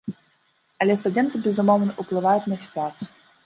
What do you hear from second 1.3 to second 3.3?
безумоўна, уплываюць на сітуацыю.